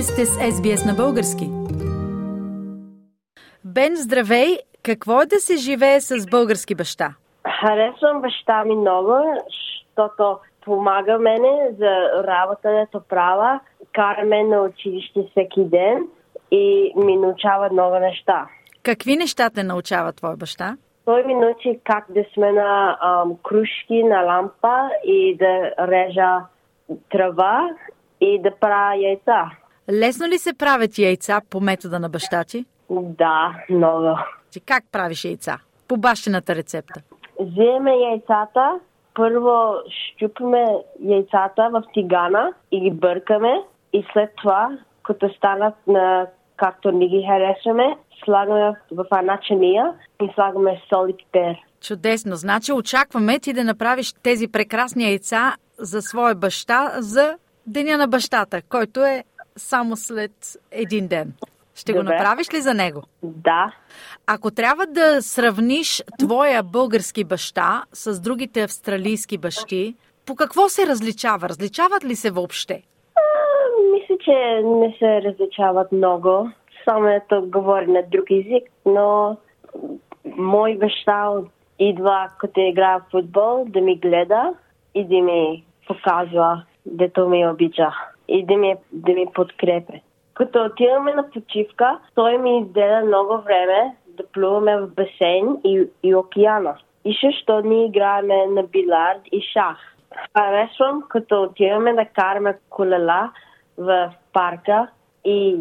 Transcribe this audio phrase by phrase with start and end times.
[0.00, 1.46] Вие сте с SBS на български.
[3.64, 4.58] Бен, здравей!
[4.82, 7.14] Какво е да се живее с български баща?
[7.60, 9.14] Харесвам баща ми много,
[9.96, 13.60] защото помага мене за работата права,
[13.92, 16.08] кара мен на училище всеки ден
[16.50, 18.46] и ми научава много неща.
[18.82, 20.76] Какви неща те научава твой баща?
[21.04, 26.38] Той ми научи как да смена ам, кружки на лампа и да режа
[27.10, 27.70] трава
[28.20, 29.50] и да правя яйца.
[29.92, 32.64] Лесно ли се правят яйца по метода на баща ти?
[32.90, 34.18] Да, много.
[34.50, 35.58] Ти как правиш яйца?
[35.88, 37.00] По бащината рецепта.
[37.40, 38.80] Вземе яйцата,
[39.14, 40.66] първо щупиме
[41.00, 47.26] яйцата в тигана и ги бъркаме и след това, като станат на както ни ги
[47.26, 51.56] харесваме, слагаме в една чания и слагаме сол и пипер.
[51.80, 52.36] Чудесно.
[52.36, 58.62] Значи очакваме ти да направиш тези прекрасни яйца за своя баща за Деня на бащата,
[58.68, 59.24] който е
[59.60, 60.32] само след
[60.70, 61.32] един ден.
[61.74, 62.14] Ще го Добре.
[62.14, 63.02] направиш ли за него?
[63.22, 63.72] Да,
[64.26, 69.94] Ако трябва да сравниш твоя български баща с другите австралийски бащи,
[70.26, 71.48] по какво се различава?
[71.48, 72.82] Различават ли се въобще?
[73.16, 73.20] А,
[73.92, 76.50] мисля, че не се различават много.
[76.84, 79.36] Само ето говори на друг език, но
[80.36, 81.32] мой баща
[81.78, 84.54] идва като играе в футбол да ми гледа
[84.94, 87.90] и да ми показва дето ми обича
[88.30, 89.94] и да ми, да ми подкрепя.
[90.34, 96.14] Като отиваме на почивка, той ми изделя много време да плуваме в басейн и, и
[96.14, 96.74] океана.
[97.04, 99.76] И също ние играеме на билард и шах.
[100.38, 103.32] Харесвам, като отиваме да караме колела
[103.78, 104.88] в парка
[105.24, 105.56] и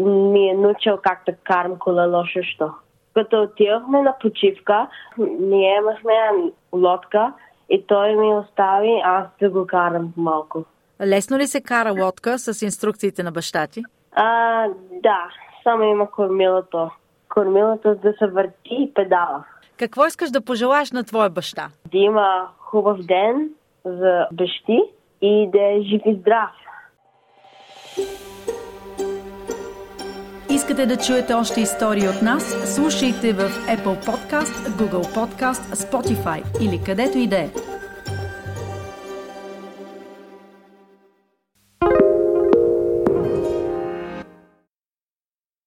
[0.00, 2.70] ми е научил как да карам колело също.
[3.14, 4.88] Като отивахме на почивка,
[5.40, 6.12] ние имахме
[6.72, 7.32] лодка
[7.70, 10.64] и той ми остави аз да го карам малко.
[11.06, 13.82] Лесно ли се кара лодка с инструкциите на баща ти?
[14.12, 14.66] А,
[15.02, 15.28] да,
[15.62, 16.90] само има кормилото.
[17.28, 19.44] Кормилото да се върти и педала.
[19.78, 21.68] Какво искаш да пожелаеш на твоя баща?
[21.92, 23.50] Да има хубав ден
[23.84, 24.82] за бащи
[25.22, 26.50] и да е жив и здрав.
[30.50, 32.74] Искате да чуете още истории от нас?
[32.74, 37.48] Слушайте в Apple Podcast, Google Podcast, Spotify или където и да е.